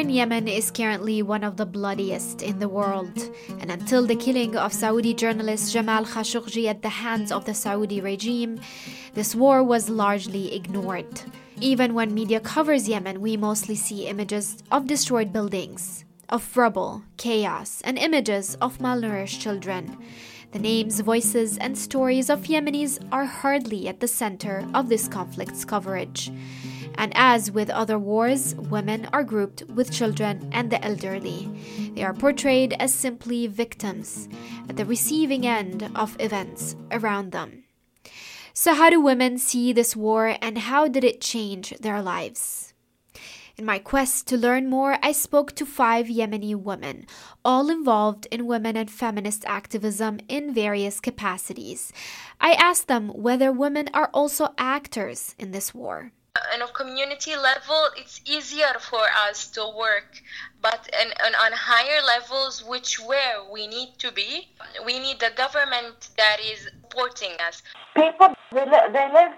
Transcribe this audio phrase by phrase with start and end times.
[0.00, 3.12] in Yemen is currently one of the bloodiest in the world,
[3.60, 8.00] and until the killing of Saudi journalist Jamal Khashoggi at the hands of the Saudi
[8.00, 8.58] regime,
[9.12, 11.20] this war was largely ignored.
[11.60, 17.82] Even when media covers Yemen, we mostly see images of destroyed buildings, of rubble, chaos,
[17.84, 19.98] and images of malnourished children.
[20.52, 25.66] The names, voices, and stories of Yemenis are hardly at the center of this conflict's
[25.66, 26.32] coverage.
[26.96, 31.48] And as with other wars, women are grouped with children and the elderly.
[31.94, 34.28] They are portrayed as simply victims
[34.68, 37.64] at the receiving end of events around them.
[38.52, 42.74] So, how do women see this war and how did it change their lives?
[43.56, 47.04] In my quest to learn more, I spoke to five Yemeni women,
[47.44, 51.92] all involved in women and feminist activism in various capacities.
[52.40, 56.12] I asked them whether women are also actors in this war
[56.52, 60.22] on a community level, it's easier for us to work.
[60.62, 64.48] But in, in, on higher levels, which where we need to be,
[64.84, 67.62] we need a government that is supporting us.
[67.94, 69.32] People, they, they live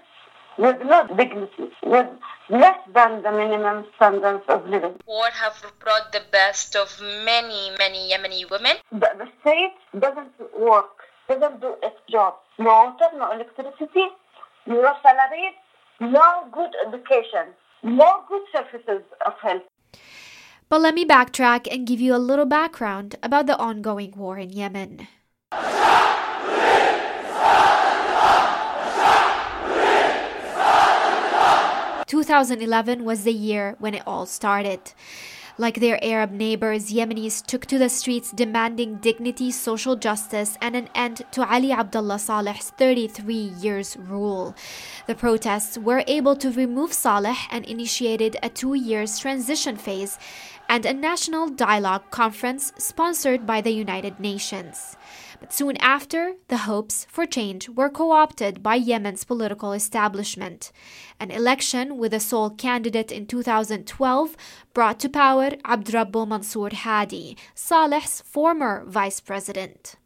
[0.57, 2.07] with no dignity, with
[2.49, 4.95] less than the minimum standards of living.
[5.07, 8.77] War have brought the best of many, many Yemeni women.
[8.91, 10.91] The, the state doesn't work,
[11.27, 12.35] doesn't do its job.
[12.59, 14.07] No water, no electricity,
[14.67, 15.55] no salaries,
[15.99, 19.63] no good education, no good services of health.
[20.69, 24.49] But let me backtrack and give you a little background about the ongoing war in
[24.49, 25.07] Yemen.
[32.13, 34.93] 2011 was the year when it all started.
[35.55, 40.89] Like their Arab neighbors, Yemenis took to the streets demanding dignity, social justice, and an
[40.95, 44.55] end to Ali Abdullah Saleh's 33 years rule.
[45.05, 50.17] The protests were able to remove Saleh and initiated a two years transition phase
[50.67, 54.97] and a national dialogue conference sponsored by the United Nations.
[55.43, 60.71] But soon after, the hopes for change were co opted by Yemen's political establishment.
[61.19, 64.37] An election with a sole candidate in 2012
[64.73, 69.97] brought to power Abdrabbo Mansour Hadi, Saleh's former vice president.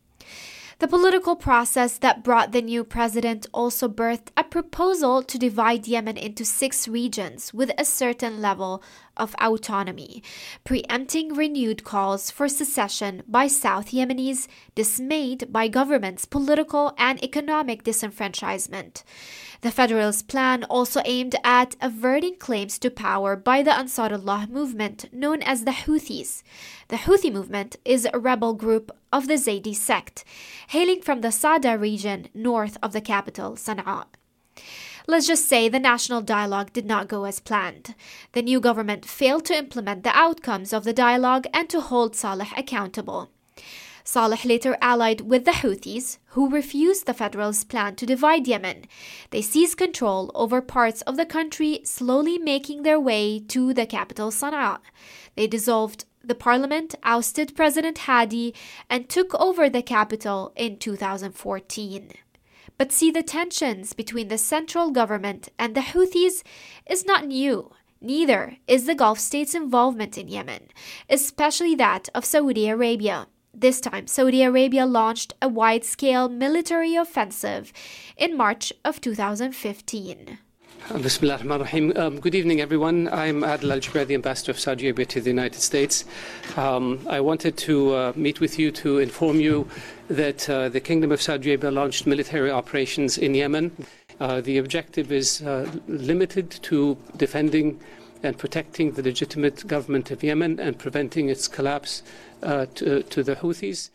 [0.79, 6.17] The political process that brought the new president also birthed a proposal to divide Yemen
[6.17, 8.83] into six regions with a certain level
[9.17, 10.21] of autonomy,
[10.63, 19.03] preempting renewed calls for secession by South Yemenis dismayed by government's political and economic disenfranchisement.
[19.61, 25.41] The Federalist Plan also aimed at averting claims to power by the Ansarullah movement known
[25.41, 26.43] as the Houthis.
[26.89, 30.23] The Houthi movement is a rebel group of the Zaydi sect,
[30.69, 34.05] hailing from the Sada region north of the capital, Sana'a.
[35.07, 37.95] Let's just say the national dialogue did not go as planned.
[38.33, 42.51] The new government failed to implement the outcomes of the dialogue and to hold Saleh
[42.57, 43.29] accountable.
[44.03, 48.85] Saleh later allied with the Houthis, who refused the Federalist plan to divide Yemen.
[49.31, 54.31] They seized control over parts of the country, slowly making their way to the capital
[54.31, 54.79] Sana'a.
[55.35, 58.53] They dissolved the parliament, ousted President Hadi,
[58.89, 62.11] and took over the capital in 2014.
[62.77, 66.43] But see, the tensions between the central government and the Houthis
[66.89, 67.71] is not new.
[67.99, 70.67] Neither is the Gulf states' involvement in Yemen,
[71.09, 73.27] especially that of Saudi Arabia.
[73.53, 77.73] This time, Saudi Arabia launched a wide scale military offensive
[78.15, 80.37] in March of 2015.
[80.95, 83.09] Bismillah rahim um, Good evening, everyone.
[83.09, 86.05] I'm Adel Al the ambassador of Saudi Arabia to the United States.
[86.55, 89.67] Um, I wanted to uh, meet with you to inform you
[90.07, 93.85] that uh, the Kingdom of Saudi Arabia launched military operations in Yemen.
[94.21, 97.81] Uh, the objective is uh, limited to defending
[98.23, 102.01] and protecting the legitimate government of Yemen and preventing its collapse
[102.43, 103.89] uh, to, to the Houthis.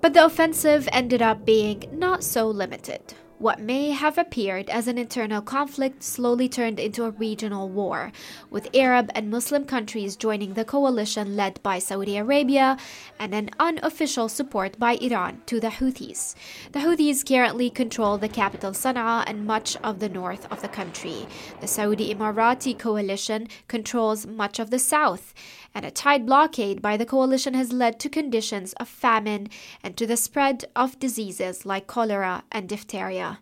[0.00, 3.14] But the offensive ended up being not so limited.
[3.38, 8.10] What may have appeared as an internal conflict slowly turned into a regional war,
[8.50, 12.76] with Arab and Muslim countries joining the coalition led by Saudi Arabia
[13.16, 16.34] and an unofficial support by Iran to the Houthis.
[16.72, 21.28] The Houthis currently control the capital Sana'a and much of the north of the country.
[21.60, 25.32] The Saudi Emirati coalition controls much of the south,
[25.74, 29.48] and a tight blockade by the coalition has led to conditions of famine
[29.82, 33.38] and to the spread of diseases like cholera and diphtheria.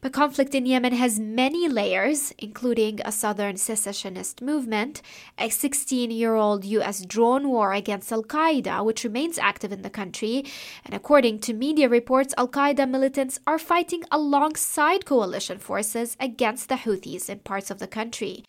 [0.00, 5.00] But conflict in Yemen has many layers, including a southern secessionist movement,
[5.38, 7.04] a 16 year old U.S.
[7.04, 10.44] drone war against Al Qaeda, which remains active in the country,
[10.84, 16.76] and according to media reports, Al Qaeda militants are fighting alongside coalition forces against the
[16.76, 18.44] Houthis in parts of the country.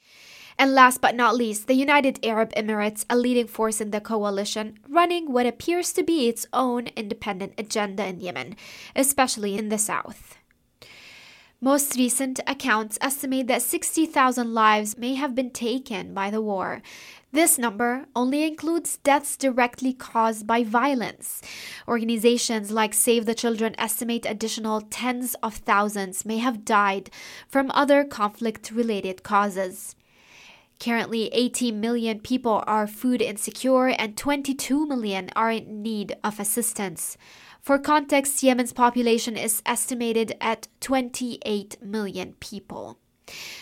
[0.59, 4.79] And last but not least, the United Arab Emirates, a leading force in the coalition,
[4.89, 8.55] running what appears to be its own independent agenda in Yemen,
[8.95, 10.37] especially in the south.
[11.61, 16.83] Most recent accounts estimate that 60,000 lives may have been taken by the war.
[17.31, 21.41] This number only includes deaths directly caused by violence.
[21.87, 27.09] Organizations like Save the Children estimate additional tens of thousands may have died
[27.47, 29.95] from other conflict related causes.
[30.79, 37.17] Currently, 18 million people are food insecure and 22 million are in need of assistance.
[37.61, 42.99] For context, Yemen's population is estimated at 28 million people.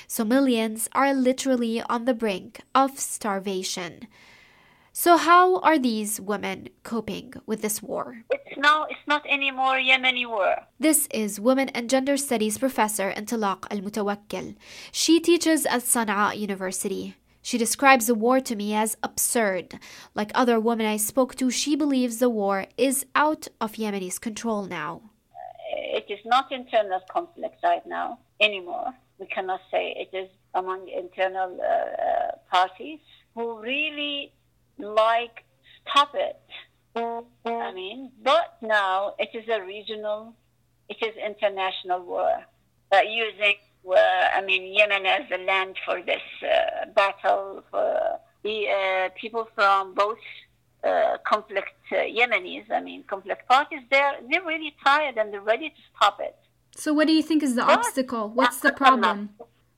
[0.08, 4.08] So millions are literally on the brink of starvation.
[4.98, 8.24] So how are these women coping with this war?
[8.32, 10.56] It's now it's not anymore Yemeni war.
[10.80, 14.56] This is women and gender studies professor Intilaq Al-Mutawakkil.
[14.94, 17.16] She teaches at Sana'a University.
[17.42, 19.80] She describes the war to me as absurd.
[20.16, 24.64] Like other women I spoke to, she believes the war is out of Yemeni's control
[24.64, 25.02] now.
[25.76, 28.94] It is not internal conflict right now anymore.
[29.20, 33.00] We cannot say it is among internal uh, uh, parties
[33.34, 34.32] who really
[34.78, 35.44] like
[35.82, 36.40] stop it.
[36.96, 40.34] I mean, but now it is a regional,
[40.88, 42.46] it is international war
[42.92, 43.56] uh, using
[43.88, 43.94] uh,
[44.36, 47.64] I mean, Yemen as a land for this uh, battle.
[47.70, 50.18] For the uh, people from both
[50.84, 55.70] uh, conflict uh, Yemenis, I mean, conflict parties, they're they're really tired and they're ready
[55.70, 56.36] to stop it.
[56.76, 58.30] So, what do you think is the but obstacle?
[58.30, 59.32] What's the problem?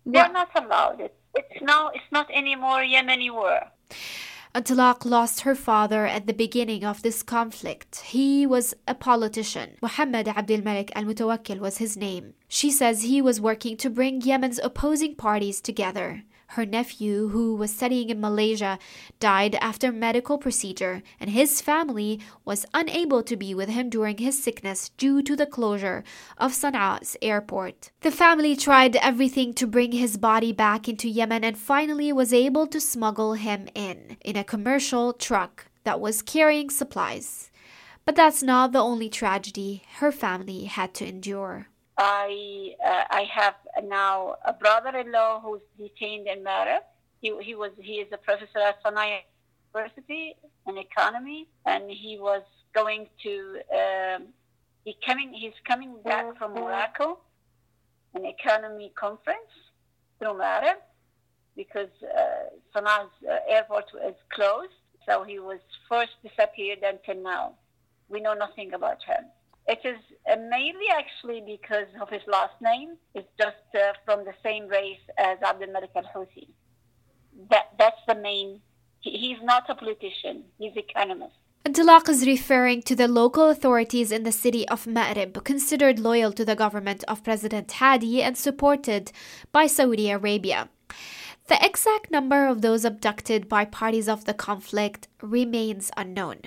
[0.06, 1.02] They're not allowed.
[1.02, 1.90] It, it's now.
[1.90, 3.60] It's not anymore Yemeni war.
[4.56, 8.02] Intilaq lost her father at the beginning of this conflict.
[8.02, 9.78] He was a politician.
[9.82, 12.34] Muhammad Abdul Malik al Mutawakkil was his name.
[12.48, 16.24] She says he was working to bring Yemen's opposing parties together.
[16.52, 18.80] Her nephew, who was studying in Malaysia,
[19.20, 24.42] died after medical procedure, and his family was unable to be with him during his
[24.42, 26.04] sickness due to the closure
[26.38, 27.92] of Sanaa's airport.
[28.02, 32.66] The family tried everything to bring his body back into Yemen and finally was able
[32.68, 37.52] to smuggle him in in a commercial truck that was carrying supplies.
[38.06, 41.68] But that's not the only tragedy her family had to endure.
[41.98, 46.82] I uh, I have now a brother-in-law who's detained in Marib.
[47.22, 49.22] He, he was he is a professor at Sanaa
[49.74, 50.36] University
[50.68, 54.28] in economy, and he was going to um,
[54.86, 57.20] he coming he's coming back from Morocco,
[58.14, 59.54] an economy conference
[60.20, 60.78] through Marib,
[61.56, 64.74] because uh, Sanaa's uh, airport is closed.
[65.08, 65.60] So he was
[65.90, 67.54] first disappeared until now.
[68.10, 69.26] We know nothing about him.
[69.68, 69.98] It is
[70.32, 72.96] uh, mainly actually because of his last name.
[73.14, 76.48] It's just uh, from the same race as Abdul Malik al Houthi.
[77.50, 78.62] That, that's the main.
[79.02, 81.36] He, he's not a politician, he's economist.
[81.66, 86.46] Intilaq is referring to the local authorities in the city of Ma'rib, considered loyal to
[86.46, 89.12] the government of President Hadi and supported
[89.52, 90.70] by Saudi Arabia.
[91.48, 96.42] The exact number of those abducted by parties of the conflict remains unknown,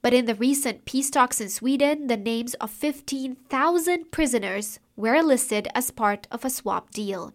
[0.00, 5.68] but in the recent peace talks in Sweden, the names of 15,000 prisoners were listed
[5.74, 7.34] as part of a swap deal.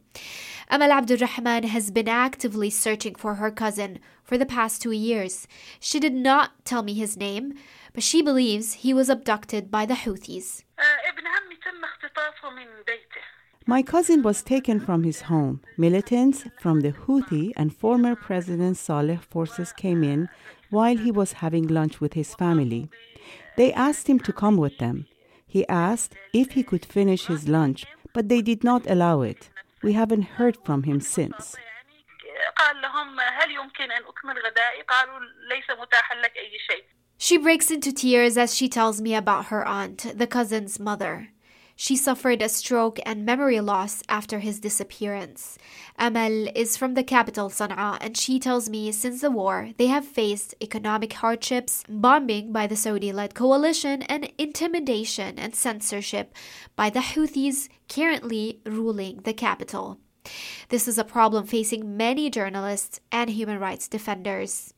[0.67, 5.48] Amal Abdurrahman has been actively searching for her cousin for the past two years.
[5.79, 7.53] She did not tell me his name,
[7.93, 10.63] but she believes he was abducted by the Houthis.
[13.72, 15.62] My cousin was taken from his home.
[15.78, 20.28] Militants from the Houthi and former President Saleh forces came in
[20.70, 22.90] while he was having lunch with his family.
[23.56, 25.06] They asked him to come with them.
[25.48, 29.50] He asked if he could finish his lunch, but they did not allow it.
[29.82, 31.56] We haven't heard from him since.
[37.18, 41.30] She breaks into tears as she tells me about her aunt, the cousin's mother.
[41.83, 45.57] She suffered a stroke and memory loss after his disappearance.
[45.97, 50.05] Amal is from the capital, Sana'a, and she tells me since the war, they have
[50.05, 56.35] faced economic hardships, bombing by the Saudi led coalition, and intimidation and censorship
[56.75, 59.97] by the Houthis currently ruling the capital.
[60.69, 64.75] This is a problem facing many journalists and human rights defenders.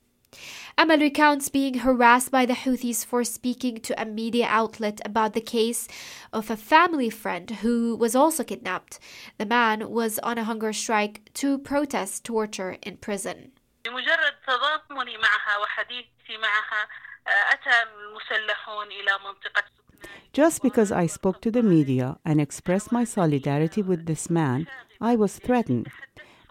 [0.76, 5.40] Amal recounts being harassed by the Houthis for speaking to a media outlet about the
[5.40, 5.88] case
[6.32, 9.00] of a family friend who was also kidnapped.
[9.38, 13.52] The man was on a hunger strike to protest torture in prison.
[13.84, 16.88] بمجرد تضامني معها وحديثي معها
[17.52, 19.64] أتى المسلحون إلى منطقة
[20.32, 24.68] Just because I spoke to the media and expressed my solidarity with this man,
[25.00, 25.88] I was threatened.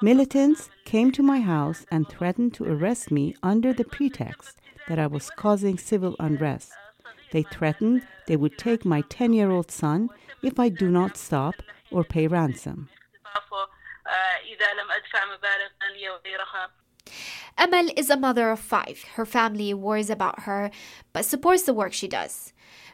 [0.02, 5.06] Militants came to my house and threatened to arrest me under the pretext that I
[5.06, 6.72] was causing civil unrest.
[7.30, 10.10] They threatened they would take my 10 year old son
[10.42, 11.54] if I do not stop
[11.92, 12.88] or pay ransom.
[17.56, 19.04] Amal is a mother of five.
[19.14, 20.72] Her family worries about her,
[21.12, 22.51] but supports the work she does.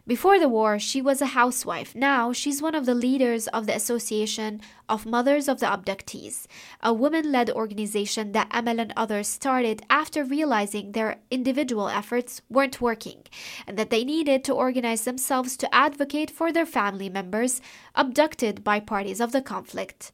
[0.08, 1.94] Before the war, she was a housewife.
[1.94, 6.46] Now, she's one of the leaders of the Association of Mothers of the Abductees,
[6.82, 12.80] a woman led organization that Amal and others started after realizing their individual efforts weren't
[12.80, 13.24] working
[13.66, 17.60] and that they needed to organize themselves to advocate for their family members
[17.94, 20.10] abducted by parties of the conflict.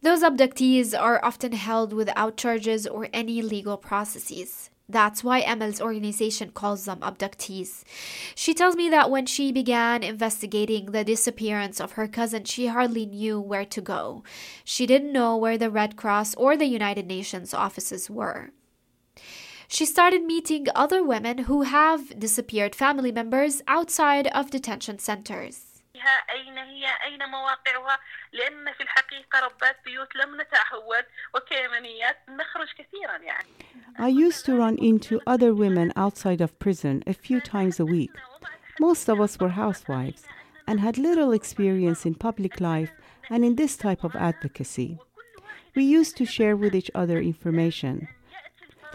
[0.00, 4.70] Those abductees are often held without charges or any legal processes.
[4.88, 7.82] That's why Amal's organization calls them abductees.
[8.36, 13.04] She tells me that when she began investigating the disappearance of her cousin, she hardly
[13.04, 14.22] knew where to go.
[14.64, 18.52] She didn't know where the Red Cross or the United Nations offices were.
[19.66, 25.65] She started meeting other women who have disappeared family members outside of detention centers.
[26.31, 27.99] أين هي أين مواقعها
[28.33, 33.47] لأن في الحقيقة ربات بيوت لم نتعود وكيمنيات نخرج كثيرا يعني
[33.99, 38.11] I used to run into other women outside of prison a few times a week.
[38.79, 40.23] Most of us were housewives
[40.67, 42.93] and had little experience in public life
[43.29, 44.97] and in this type of advocacy.
[45.75, 48.07] We used to share with each other information,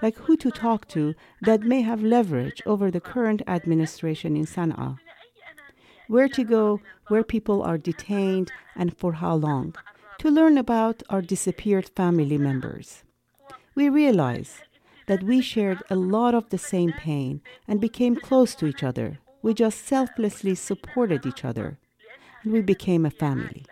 [0.02, 4.98] like who to talk to that may have leverage over the current administration in Sana'a
[6.11, 9.73] where to go, where people are detained, and for how long,
[10.19, 13.03] to learn about our disappeared family members.
[13.75, 14.57] We realized
[15.07, 19.19] that we shared a lot of the same pain and became close to each other.
[19.41, 21.79] We just selflessly supported each other,
[22.43, 23.65] and we became a family.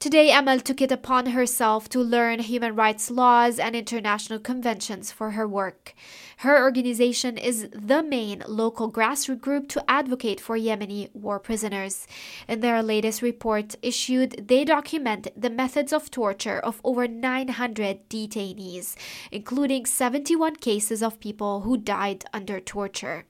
[0.00, 5.32] Today, Amal took it upon herself to learn human rights laws and international conventions for
[5.32, 5.92] her work.
[6.36, 12.06] Her organization is the main local grassroots group to advocate for Yemeni war prisoners.
[12.46, 18.94] In their latest report issued, they document the methods of torture of over 900 detainees,
[19.32, 23.24] including 71 cases of people who died under torture.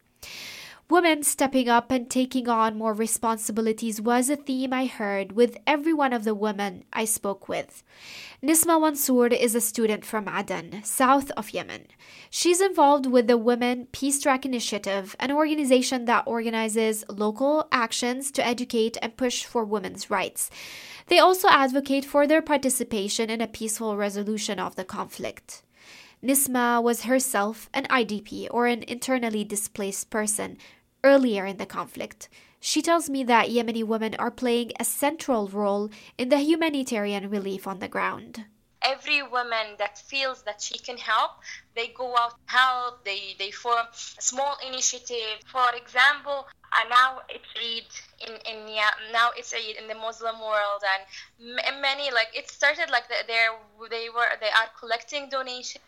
[0.90, 5.92] Women stepping up and taking on more responsibilities was a theme I heard with every
[5.92, 7.82] one of the women I spoke with.
[8.42, 11.88] Nisma Mansour is a student from Aden, south of Yemen.
[12.30, 18.46] She's involved with the Women Peace Track Initiative, an organization that organizes local actions to
[18.46, 20.48] educate and push for women's rights.
[21.08, 25.62] They also advocate for their participation in a peaceful resolution of the conflict.
[26.24, 30.56] Nisma was herself an IDP or an internally displaced person
[31.04, 32.28] earlier in the conflict.
[32.60, 37.66] She tells me that Yemeni women are playing a central role in the humanitarian relief
[37.66, 38.44] on the ground.
[38.82, 41.32] Every woman that feels that she can help,
[41.74, 43.04] they go out help.
[43.04, 45.38] They they form a small initiative.
[45.46, 47.90] For example, uh, now it's Eid
[48.28, 52.50] in in yeah, now it's Eid in the Muslim world, and m- many like it
[52.50, 53.48] started like they
[53.90, 55.80] they were they are collecting donations.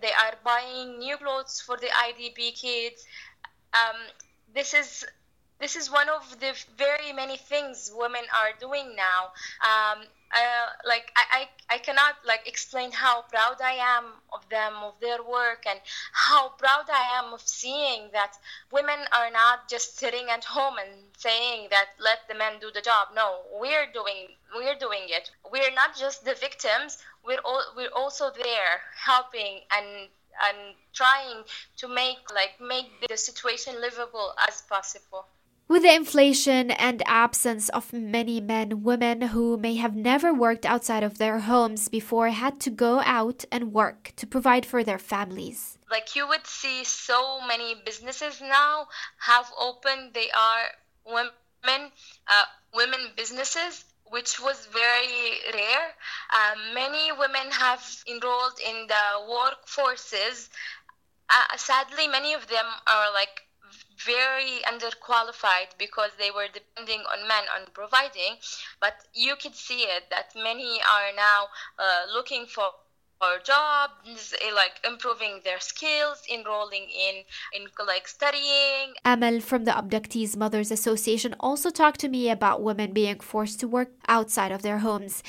[0.00, 3.04] They are buying new clothes for the IDP kids
[3.74, 3.96] um,
[4.54, 5.04] this is
[5.60, 9.32] this is one of the very many things women are doing now.
[9.62, 14.74] Um, uh, like I, I, I cannot like explain how proud I am of them,
[14.84, 15.80] of their work, and
[16.12, 18.34] how proud I am of seeing that
[18.70, 22.82] women are not just sitting at home and saying that let the men do the
[22.82, 23.08] job.
[23.14, 25.30] No, we're doing we're doing it.
[25.50, 26.98] We're not just the victims.
[27.24, 30.08] We're all we're also there helping and
[30.46, 31.44] and trying
[31.78, 35.26] to make like make the situation livable as possible.
[35.68, 41.02] With the inflation and absence of many men, women who may have never worked outside
[41.02, 45.76] of their homes before had to go out and work to provide for their families.
[45.90, 50.68] Like you would see so many businesses now have opened, they are
[51.04, 51.92] women,
[52.26, 55.94] uh, women businesses which was very rare.
[56.32, 60.48] Um, many women have enrolled in the workforces.
[61.28, 63.42] Uh, sadly, many of them are like
[64.04, 68.36] very underqualified because they were depending on men on providing.
[68.80, 71.48] But you could see it that many are now
[71.78, 72.70] uh, looking for
[73.20, 78.94] or jobs, eh, like improving their skills, enrolling in in like studying.
[79.04, 83.68] Amal from the Abductees Mothers Association also talked to me about women being forced to
[83.68, 85.22] work outside of their homes.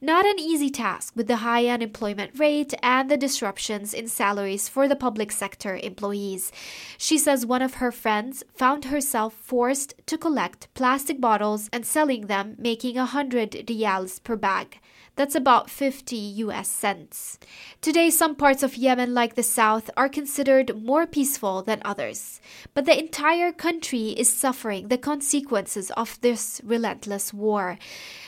[0.00, 4.86] Not an easy task with the high unemployment rate and the disruptions in salaries for
[4.86, 6.52] the public sector employees.
[6.98, 12.26] She says one of her friends found herself forced to collect plastic bottles and selling
[12.26, 14.78] them, making a hundred riyals per bag.
[15.22, 17.38] That's about 50 US cents.
[17.80, 22.40] Today, some parts of Yemen, like the south, are considered more peaceful than others.
[22.74, 27.78] But the entire country is suffering the consequences of this relentless war.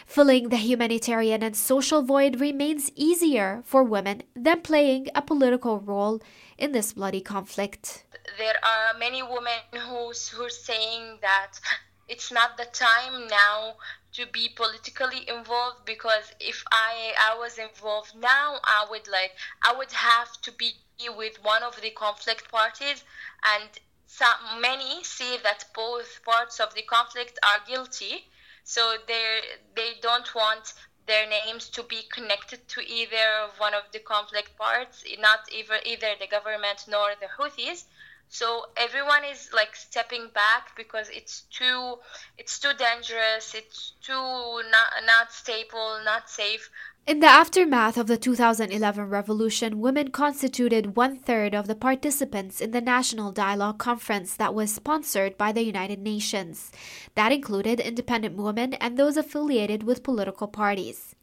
[0.06, 6.22] Filling the humanitarian and social void remains easier for women than playing a political role
[6.58, 8.04] in this bloody conflict.
[8.38, 10.12] There are many women who,
[10.44, 11.58] are saying that
[12.06, 13.74] it's not the time now
[14.14, 19.74] to be politically involved because if I I was involved now I would like I
[19.74, 20.74] would have to be
[21.16, 23.02] with one of the conflict parties
[23.44, 23.68] and
[24.06, 28.24] some many see that both parts of the conflict are guilty.
[28.62, 29.40] So they
[29.74, 30.72] they don't want
[31.06, 36.14] their names to be connected to either one of the conflict parts not either either
[36.18, 37.84] the government nor the Houthis
[38.28, 41.96] so everyone is like stepping back because it's too
[42.38, 46.70] it's too dangerous it's too not, not stable not safe
[47.06, 52.70] in the aftermath of the 2011 revolution, women constituted one third of the participants in
[52.70, 56.72] the National Dialogue Conference that was sponsored by the United Nations.
[57.14, 61.14] That included independent women and those affiliated with political parties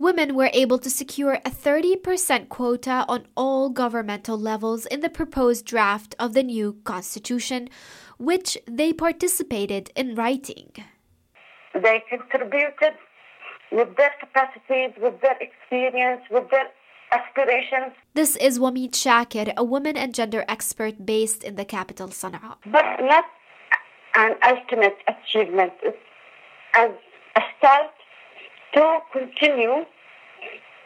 [0.00, 5.66] women were able to secure a 30% quota on all governmental levels in the proposed
[5.66, 7.68] draft of the new constitution,
[8.18, 10.72] which they participated in writing.
[11.74, 12.94] They contributed
[13.70, 16.68] with their capacities, with their experience, with their
[17.12, 17.92] aspirations.
[18.14, 22.56] This is Wamid Shakir, a woman and gender expert based in the capital Sana'a.
[22.64, 23.26] But not
[24.14, 25.72] an ultimate achievement.
[25.82, 25.98] It's
[26.74, 26.90] as
[27.36, 27.90] a start
[28.74, 29.84] to continue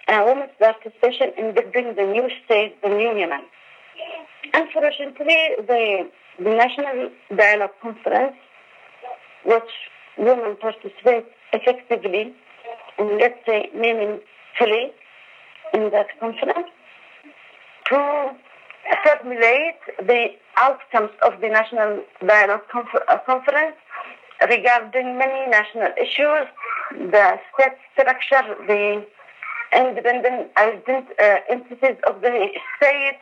[0.09, 3.43] uh, women's participation in building the new state, the new Yemen.
[4.53, 8.37] Unfortunately, the, the National Dialogue Conference,
[9.45, 9.73] which
[10.19, 12.35] women participate effectively
[12.99, 14.93] and let's say meaningfully
[15.73, 16.69] in that conference,
[17.87, 18.31] to
[19.03, 23.77] formulate the outcomes of the National Dialogue Confer- uh, Conference
[24.49, 26.47] regarding many national issues,
[26.99, 29.05] the state structure, the
[29.77, 33.19] independent uh, entities of the state,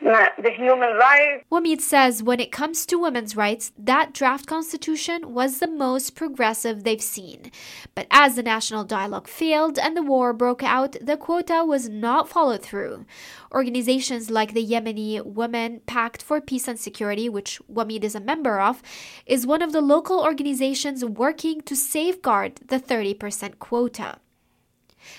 [0.00, 1.44] the human rights.
[1.50, 6.82] Wamid says when it comes to women's rights, that draft constitution was the most progressive
[6.82, 7.50] they've seen.
[7.94, 12.28] But as the national dialogue failed and the war broke out, the quota was not
[12.28, 13.06] followed through.
[13.52, 18.60] Organizations like the Yemeni Women Pact for Peace and Security, which Wamid is a member
[18.60, 18.82] of,
[19.24, 24.18] is one of the local organizations working to safeguard the 30% quota.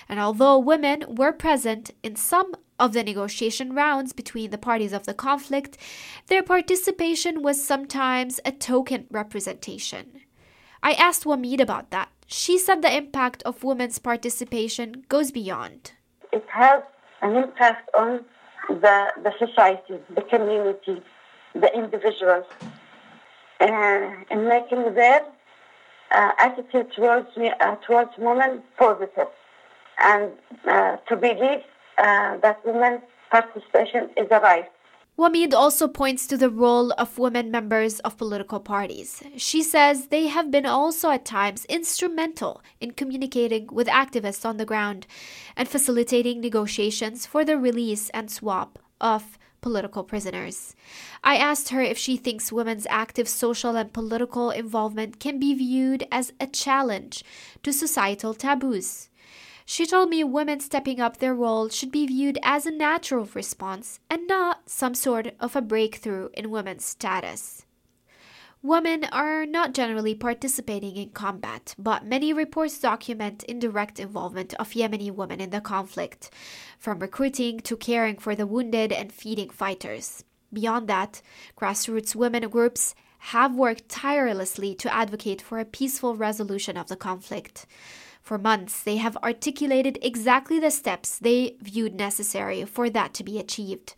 [0.08, 5.06] And although women were present in some of the negotiation rounds between the parties of
[5.06, 5.76] the conflict,
[6.26, 10.20] their participation was sometimes a token representation.
[10.82, 12.10] I asked Wamid about that.
[12.26, 15.92] She said the impact of women's participation goes beyond.
[16.32, 16.82] It has
[17.22, 18.24] an impact on
[18.68, 21.02] the, the society, the community,
[21.54, 22.44] the individuals,
[23.60, 25.22] uh, in making their
[26.10, 29.28] uh, attitude towards, uh, towards women positive
[29.98, 30.30] and
[30.66, 31.62] uh, to believe
[31.98, 34.68] uh, that women's participation is a right.
[35.18, 39.20] Wamid also points to the role of women members of political parties.
[39.36, 44.64] She says they have been also at times instrumental in communicating with activists on the
[44.64, 45.08] ground
[45.56, 50.76] and facilitating negotiations for the release and swap of political prisoners.
[51.24, 56.06] I asked her if she thinks women's active social and political involvement can be viewed
[56.12, 57.24] as a challenge
[57.64, 59.08] to societal taboos.
[59.70, 64.00] She told me women stepping up their role should be viewed as a natural response
[64.08, 67.66] and not some sort of a breakthrough in women's status.
[68.62, 75.10] Women are not generally participating in combat, but many reports document indirect involvement of Yemeni
[75.10, 76.30] women in the conflict,
[76.78, 80.24] from recruiting to caring for the wounded and feeding fighters.
[80.50, 81.20] Beyond that,
[81.60, 87.66] grassroots women groups have worked tirelessly to advocate for a peaceful resolution of the conflict.
[88.28, 93.38] For months, they have articulated exactly the steps they viewed necessary for that to be
[93.38, 93.94] achieved.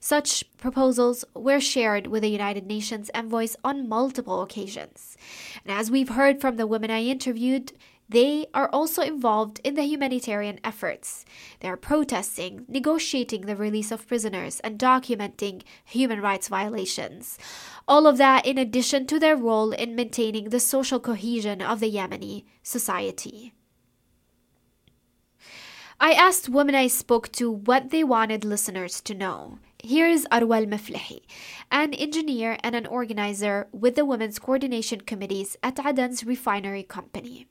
[0.00, 5.16] Such proposals were shared with the United Nations envoys on multiple occasions.
[5.64, 7.70] And as we've heard from the women I interviewed,
[8.08, 11.24] they are also involved in the humanitarian efforts.
[11.60, 17.38] They are protesting, negotiating the release of prisoners, and documenting human rights violations.
[17.86, 21.92] All of that in addition to their role in maintaining the social cohesion of the
[21.92, 23.52] Yemeni society.
[26.08, 29.58] I asked women I spoke to what they wanted listeners to know.
[29.82, 31.20] Here is Arwa Meflehi,
[31.70, 37.46] an engineer and an organizer with the Women's Coordination Committees at Aden's refinery company.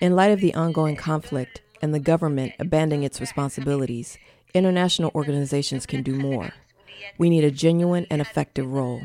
[0.00, 4.16] In light of the ongoing conflict and the government abandoning its responsibilities,
[4.54, 6.54] international organizations can do more.
[7.18, 9.02] We need a genuine and effective role.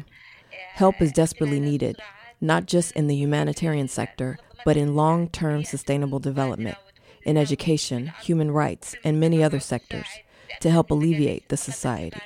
[0.75, 1.97] Help is desperately needed,
[2.41, 6.77] not just in the humanitarian sector, but in long term sustainable development,
[7.23, 10.07] in education, human rights, and many other sectors
[10.61, 12.19] to help alleviate the society.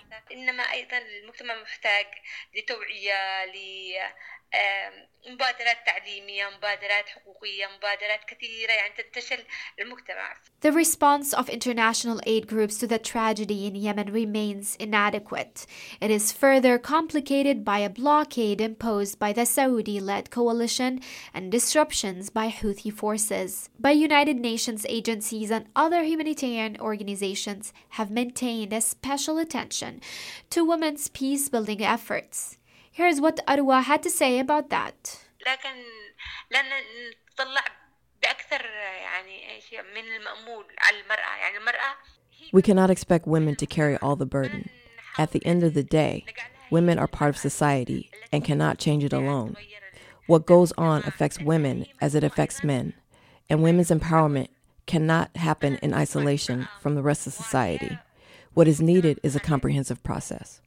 [5.27, 9.45] مبادرات تعليمية مبادرات حقوقية مبادرات كثيرة يعني تنتشل
[9.79, 15.67] المجتمع The response of international aid groups to the tragedy in Yemen remains inadequate.
[16.01, 21.01] It is further complicated by a blockade imposed by the Saudi-led coalition
[21.35, 23.69] and disruptions by Houthi forces.
[23.79, 30.01] But United Nations agencies and other humanitarian organizations have maintained a special attention
[30.50, 32.58] to women's peace-building efforts.
[32.92, 35.20] Here's what Arwa had to say about that.
[42.52, 44.70] We cannot expect women to carry all the burden.
[45.18, 46.26] At the end of the day,
[46.72, 49.56] women are part of society and cannot change it alone.
[50.28, 52.94] What goes on affects women as it affects men,
[53.50, 54.50] and women's empowerment
[54.86, 57.98] cannot happen in isolation from the rest of society.
[58.54, 60.62] What is needed is a comprehensive process.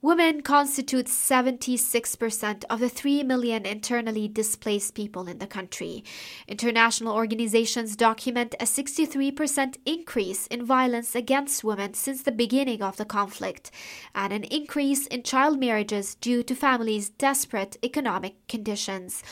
[0.00, 6.04] Women constitute 76% of the 3 million internally displaced people in the country.
[6.46, 13.04] International organizations document a 63% increase in violence against women since the beginning of the
[13.04, 13.72] conflict,
[14.14, 19.24] and an increase in child marriages due to families' desperate economic conditions.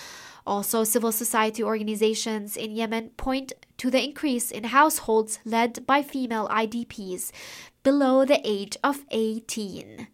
[0.47, 6.49] Also, civil society organizations in Yemen point to the increase in households led by female
[6.49, 7.33] IDPs
[7.83, 10.07] below the age of 18.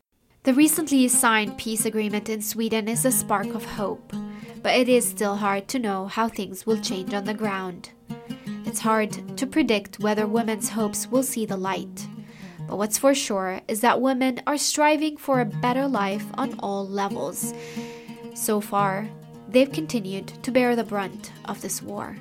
[0.44, 4.12] The recently signed peace agreement in Sweden is a spark of hope,
[4.62, 7.90] but it is still hard to know how things will change on the ground.
[8.64, 12.08] It's hard to predict whether women's hopes will see the light.
[12.66, 16.88] But what's for sure is that women are striving for a better life on all
[16.88, 17.52] levels.
[18.34, 19.08] So far,
[19.52, 22.16] they've continued to bear the brunt of this war.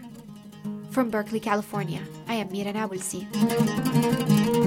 [0.92, 4.61] From Berkeley, California, I am Mira Nabulsi.